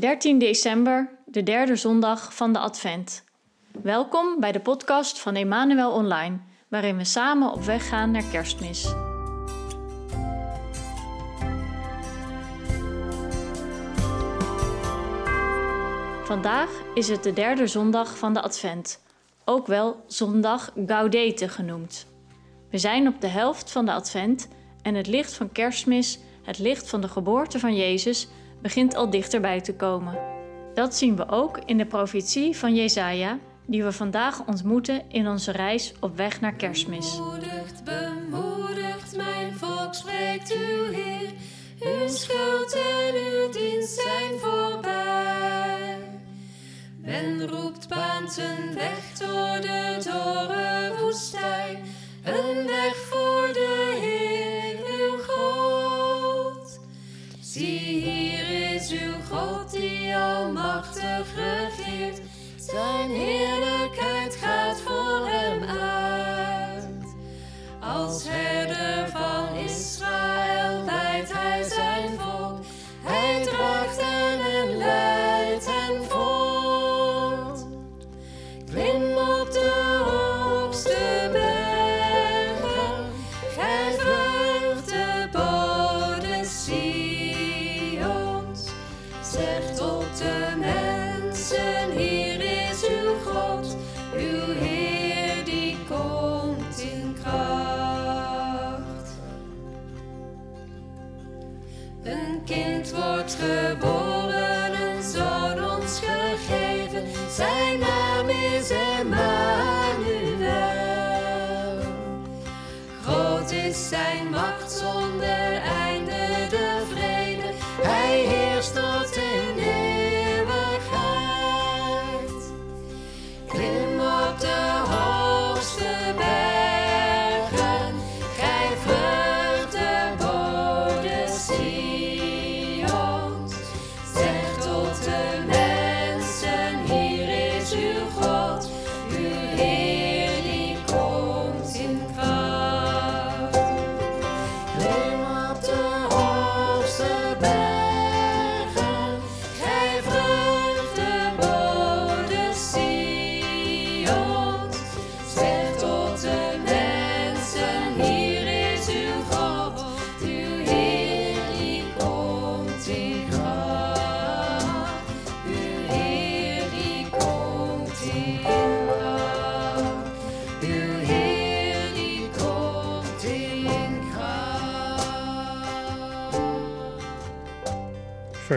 [0.00, 3.24] 13 december, de derde zondag van de Advent.
[3.82, 6.38] Welkom bij de podcast van Emmanuel Online,
[6.68, 8.94] waarin we samen op weg gaan naar Kerstmis.
[16.24, 19.02] Vandaag is het de derde zondag van de Advent,
[19.44, 22.06] ook wel zondag Gaudete genoemd.
[22.70, 24.48] We zijn op de helft van de Advent
[24.82, 28.28] en het licht van Kerstmis, het licht van de geboorte van Jezus,
[28.62, 30.18] begint al dichterbij te komen.
[30.74, 35.50] Dat zien we ook in de profetie van Jesaja, die we vandaag ontmoeten in onze
[35.50, 37.16] reis op weg naar Kerstmis.
[37.16, 41.30] Bemoedigt, bemoedigt, mijn volk spreekt uw Heer.
[41.80, 45.98] Uw schuld en uw dienst zijn voorbij.
[46.96, 51.76] Men roept baant een weg door de dorre woestijn.
[52.24, 54.19] Een weg voor de Heer,
[59.30, 62.20] God die almachtig regeert.
[62.56, 63.10] Zijn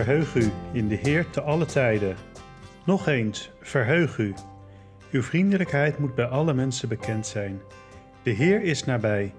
[0.04, 2.16] Verheug u in de Heer te alle tijden.
[2.86, 4.34] Nog eens, verheug u.
[5.12, 7.62] Uw vriendelijkheid moet bij alle mensen bekend zijn.
[8.24, 9.34] De Heer is nabij.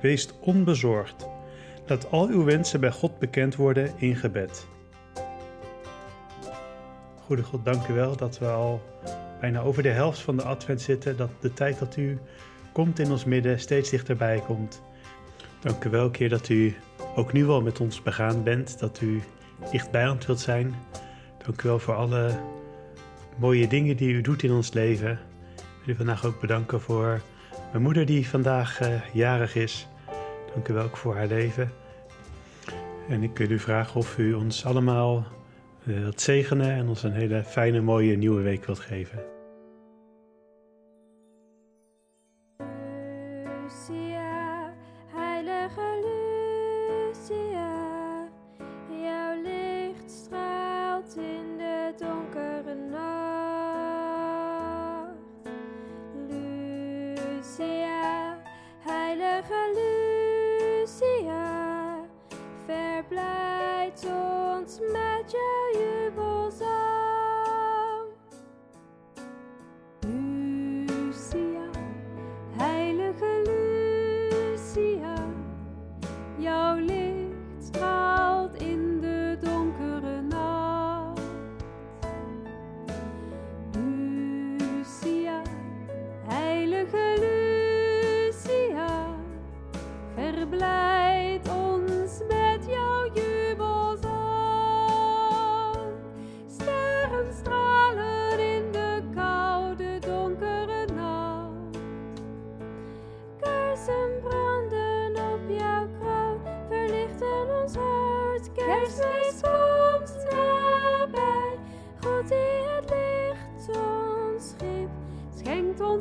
[0.00, 1.26] Wees onbezorgd.
[1.86, 4.66] Laat al uw wensen bij God bekend worden in gebed.
[7.20, 8.82] Goede God, dank u wel dat we al
[9.40, 11.16] bijna over de helft van de advent zitten.
[11.16, 12.18] Dat de tijd dat u
[12.72, 14.82] komt in ons midden steeds dichterbij komt.
[15.60, 16.74] Dank u wel, keer dat u
[17.16, 18.78] ook nu al met ons begaan bent.
[18.78, 19.22] Dat u
[19.70, 20.74] dicht bij ons wilt zijn.
[21.44, 22.40] Dank u wel voor alle
[23.36, 25.18] mooie dingen die u doet in ons leven.
[25.56, 27.20] Ik wil u vandaag ook bedanken voor
[27.70, 29.88] mijn moeder die vandaag eh, jarig is.
[30.54, 31.72] Dank u wel ook voor haar leven.
[33.08, 35.26] En ik wil u vragen of u ons allemaal
[35.86, 39.35] eh, wilt zegenen en ons een hele fijne, mooie nieuwe week wilt geven.
[64.78, 65.95] Ons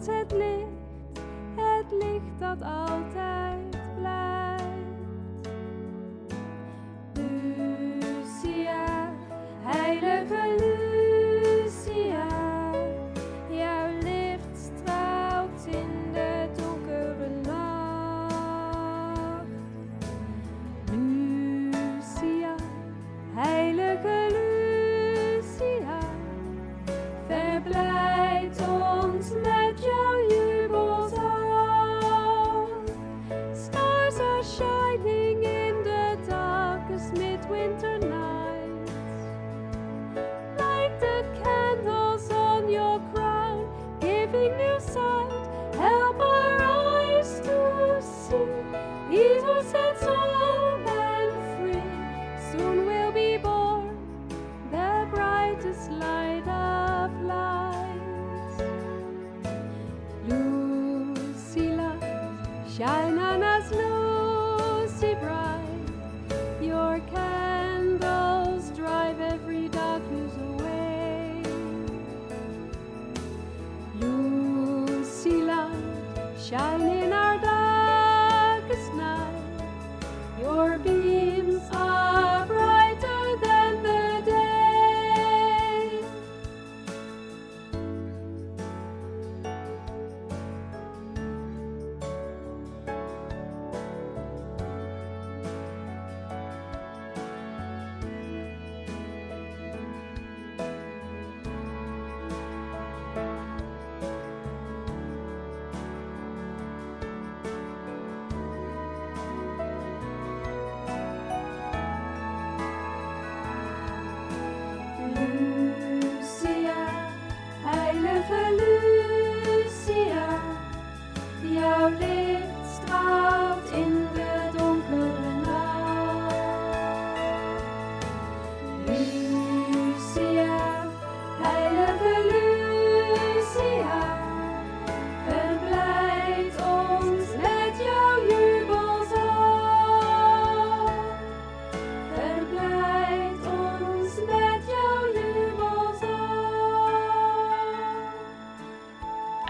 [0.03, 1.19] het licht,
[1.55, 3.24] het licht dat altijd
[76.49, 77.04] shining.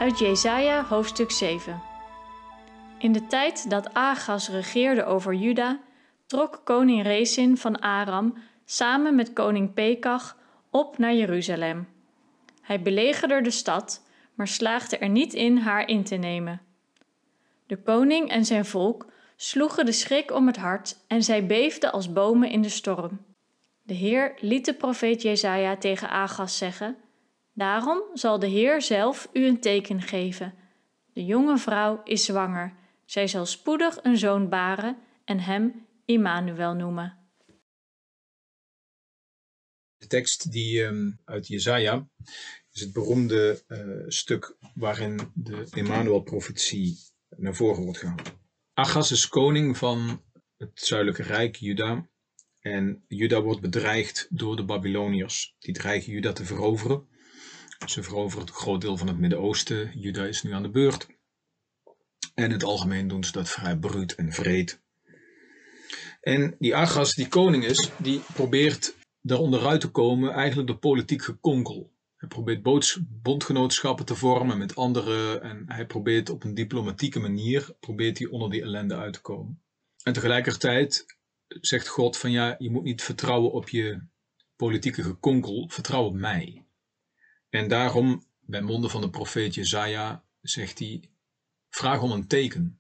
[0.06, 1.82] Uit Jesaja hoofdstuk 7.
[2.98, 5.80] In de tijd dat Agas regeerde over Juda,
[6.26, 10.38] trok koning Rezin van Aram samen met koning Pekach
[10.70, 11.88] op naar Jeruzalem.
[12.62, 16.62] Hij belegerde de stad, maar slaagde er niet in haar in te nemen.
[17.68, 19.06] De koning en zijn volk
[19.36, 23.26] sloegen de schrik om het hart en zij beefden als bomen in de storm.
[23.82, 26.98] De Heer liet de profeet Jesaja tegen Agas zeggen:
[27.56, 30.54] Daarom zal de Heer zelf u een teken geven.
[31.14, 32.74] De jonge vrouw is zwanger.
[33.06, 37.18] Zij zal spoedig een zoon baren en hem Immanuel noemen.
[39.98, 42.08] De tekst die ehm, uit Jesaja
[42.72, 46.98] is het beroemde eh, stuk waarin de Emmanuel-profetie
[47.30, 48.34] naar voren wordt gehaald.
[48.74, 50.24] Achaz is koning van
[50.58, 52.10] het zuidelijke rijk Juda.
[52.60, 55.56] En Juda wordt bedreigd door de Babyloniërs.
[55.60, 57.08] Die dreigen Juda te veroveren.
[57.86, 60.00] Ze veroveren een groot deel van het Midden-Oosten.
[60.00, 61.08] Juda is nu aan de beurt.
[62.34, 64.82] En in het algemeen doen ze dat vrij bruut en vreed.
[66.22, 71.24] En die Achaz, die koning is, die probeert daar onderuit te komen, eigenlijk door politiek
[71.24, 71.94] gekonkel.
[72.16, 72.62] Hij probeert
[73.22, 78.50] bondgenootschappen te vormen met anderen en hij probeert op een diplomatieke manier probeert hij onder
[78.50, 79.62] die ellende uit te komen.
[80.04, 81.06] En tegelijkertijd
[81.48, 84.02] zegt God van ja, je moet niet vertrouwen op je
[84.56, 86.65] politieke gekonkel, vertrouw op mij.
[87.56, 91.10] En daarom, bij monden van de profeet Jezaja, zegt hij,
[91.70, 92.80] vraag om een teken.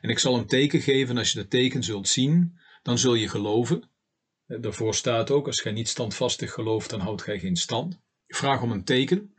[0.00, 3.14] En ik zal een teken geven en als je dat teken zult zien, dan zul
[3.14, 3.90] je geloven.
[4.46, 8.00] Eh, Daarvoor staat ook, als gij niet standvastig gelooft, dan houdt gij geen stand.
[8.26, 9.34] Vraag om een teken.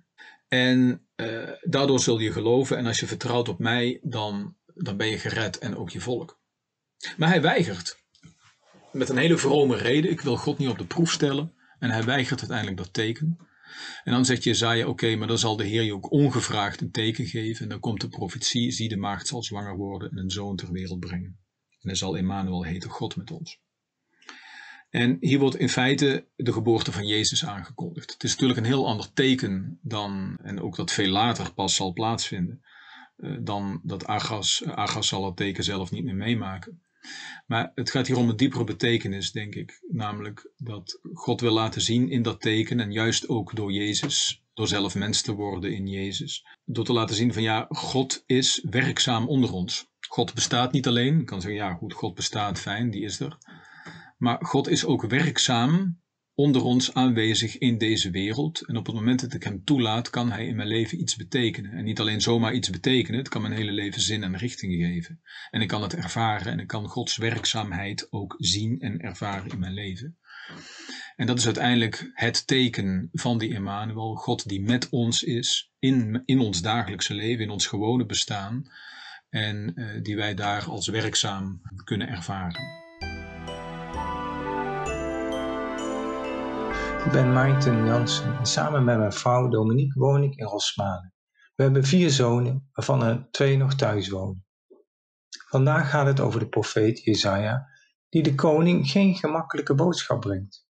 [0.47, 2.77] En eh, daardoor zul je geloven.
[2.77, 6.39] En als je vertrouwt op mij, dan, dan ben je gered en ook je volk.
[7.17, 7.97] Maar hij weigert.
[8.91, 10.11] Met een hele vrome reden.
[10.11, 11.53] Ik wil God niet op de proef stellen.
[11.79, 13.50] En hij weigert uiteindelijk dat teken.
[14.03, 17.25] En dan zegt Jezaja, oké, maar dan zal de Heer je ook ongevraagd een teken
[17.25, 17.63] geven.
[17.63, 20.71] En dan komt de profetie, zie de maagd zal zwanger worden en een zoon ter
[20.71, 21.39] wereld brengen.
[21.69, 23.59] En hij zal Emmanuel heten, God met ons.
[24.89, 28.13] En hier wordt in feite de geboorte van Jezus aangekondigd.
[28.13, 31.93] Het is natuurlijk een heel ander teken dan, en ook dat veel later pas zal
[31.93, 32.61] plaatsvinden,
[33.15, 36.81] eh, dan dat Agas, Agas zal het teken zelf niet meer meemaken.
[37.48, 39.84] Maar het gaat hier om een diepere betekenis, denk ik.
[39.88, 44.67] Namelijk dat God wil laten zien in dat teken, en juist ook door Jezus, door
[44.67, 46.46] zelf mens te worden in Jezus.
[46.65, 49.89] Door te laten zien van ja, God is werkzaam onder ons.
[50.08, 51.20] God bestaat niet alleen.
[51.20, 53.38] Ik kan zeggen, ja goed, God bestaat, fijn, die is er.
[54.17, 56.00] Maar God is ook werkzaam
[56.35, 58.67] onder ons aanwezig in deze wereld.
[58.67, 61.71] En op het moment dat ik hem toelaat, kan hij in mijn leven iets betekenen.
[61.71, 65.21] En niet alleen zomaar iets betekenen, het kan mijn hele leven zin en richting geven.
[65.50, 69.59] En ik kan het ervaren en ik kan Gods werkzaamheid ook zien en ervaren in
[69.59, 70.17] mijn leven.
[71.15, 76.21] En dat is uiteindelijk het teken van die Emmanuel, God die met ons is, in,
[76.25, 78.63] in ons dagelijkse leven, in ons gewone bestaan.
[79.29, 82.90] En uh, die wij daar als werkzaam kunnen ervaren.
[87.05, 91.13] Ik ben Maarten Jansen en samen met mijn vrouw Dominique woon ik in Rosmalen.
[91.55, 94.46] We hebben vier zonen, waarvan er twee nog thuis wonen.
[95.48, 97.67] Vandaag gaat het over de profeet Jesaja,
[98.10, 100.67] die de koning geen gemakkelijke boodschap brengt.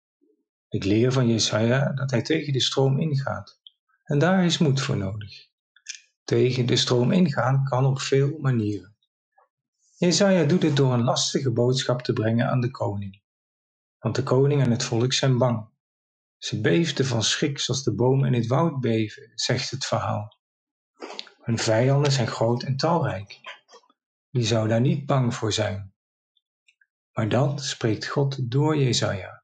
[0.69, 3.59] Ik leer van Jesaja dat hij tegen de stroom ingaat.
[4.03, 5.47] En daar is moed voor nodig.
[6.23, 8.95] Tegen de stroom ingaan kan op veel manieren.
[9.97, 13.21] Jesaja doet het door een lastige boodschap te brengen aan de koning.
[13.99, 15.73] Want de koning en het volk zijn bang.
[16.45, 20.37] Ze beefden van schrik zoals de bomen in het woud beven, zegt het verhaal.
[21.41, 23.39] Hun vijanden zijn groot en talrijk.
[24.29, 25.93] Wie zou daar niet bang voor zijn?
[27.11, 29.43] Maar dan spreekt God door Jesaja.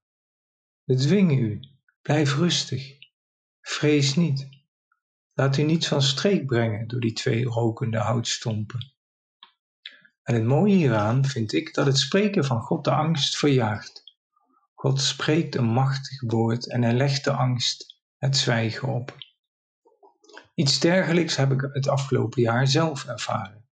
[0.84, 1.60] We dwingen u,
[2.02, 2.98] blijf rustig,
[3.62, 4.50] vrees niet.
[5.34, 8.94] Laat u niet van streek brengen door die twee rokende houtstompen.
[10.24, 14.11] En het mooie hieraan vind ik dat het spreken van God de angst verjaagt.
[14.82, 19.18] God spreekt een machtig woord en hij legt de angst, het zwijgen op.
[20.54, 23.70] Iets dergelijks heb ik het afgelopen jaar zelf ervaren.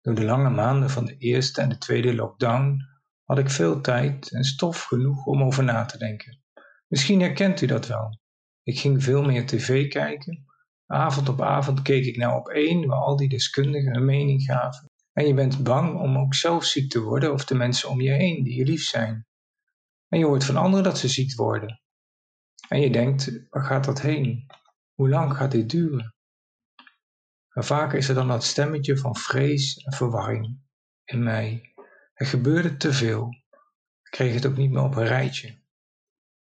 [0.00, 2.76] Door de lange maanden van de eerste en de tweede lockdown
[3.24, 6.42] had ik veel tijd en stof genoeg om over na te denken.
[6.88, 8.18] Misschien herkent u dat wel.
[8.62, 10.44] Ik ging veel meer tv kijken.
[10.86, 14.90] Avond op avond keek ik naar op één, waar al die deskundigen een mening gaven.
[15.12, 18.10] En je bent bang om ook zelf ziek te worden of de mensen om je
[18.10, 19.26] heen die je lief zijn.
[20.12, 21.80] En je hoort van anderen dat ze ziek worden.
[22.68, 24.46] En je denkt, waar gaat dat heen?
[24.94, 26.14] Hoe lang gaat dit duren?
[27.52, 30.60] Maar vaker is er dan dat stemmetje van vrees en verwarring
[31.04, 31.74] in mij.
[32.14, 33.28] Er gebeurde te veel.
[34.02, 35.60] Ik kreeg het ook niet meer op een rijtje.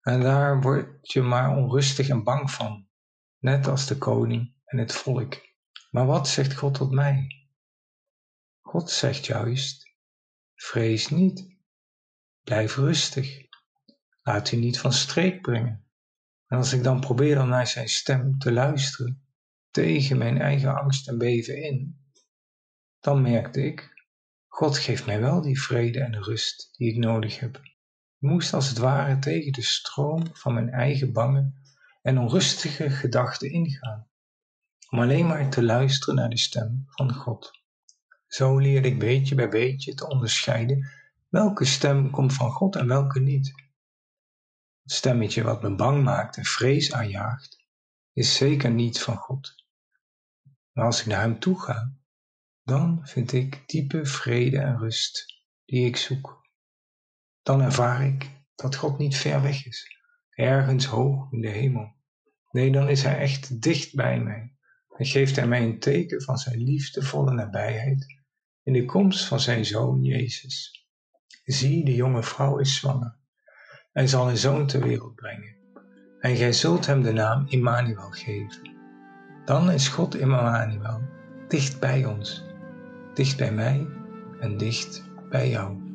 [0.01, 2.87] En daar word je maar onrustig en bang van,
[3.39, 5.33] net als de koning en het volk.
[5.91, 7.47] Maar wat zegt God tot mij?
[8.61, 9.95] God zegt juist:
[10.55, 11.57] vrees niet,
[12.43, 13.49] blijf rustig.
[14.23, 15.85] Laat u niet van streek brengen.
[16.47, 19.23] En als ik dan probeer om naar zijn stem te luisteren,
[19.71, 21.99] tegen mijn eigen angst en beven in,
[22.99, 24.05] dan merkte ik,
[24.47, 27.55] God geeft mij wel die vrede en rust die ik nodig heb.
[27.55, 31.53] Ik moest als het ware tegen de stroom van mijn eigen bange
[32.01, 34.07] en onrustige gedachten ingaan,
[34.89, 37.51] om alleen maar te luisteren naar de stem van God.
[38.27, 40.89] Zo leerde ik beetje bij beetje te onderscheiden
[41.29, 43.53] welke stem komt van God en welke niet.
[44.91, 47.65] Stemmetje wat me bang maakt en vrees aanjaagt,
[48.13, 49.55] is zeker niet van God.
[50.71, 51.93] Maar als ik naar Hem toe ga,
[52.63, 56.49] dan vind ik diepe vrede en rust die ik zoek.
[57.41, 59.97] Dan ervaar ik dat God niet ver weg is,
[60.29, 61.95] ergens hoog in de hemel.
[62.49, 64.55] Nee, dan is Hij echt dicht bij mij
[64.97, 68.21] en geeft Hij mij een teken van Zijn liefdevolle nabijheid
[68.63, 70.85] in de komst van Zijn Zoon Jezus.
[71.43, 73.19] Zie, de jonge vrouw is zwanger
[73.93, 75.55] en zal een zoon ter wereld brengen.
[76.19, 78.71] En gij zult hem de naam Immanuel geven.
[79.45, 81.01] Dan is God Immanuel
[81.47, 82.43] dicht bij ons,
[83.13, 83.87] dicht bij mij
[84.39, 85.90] en dicht bij jou.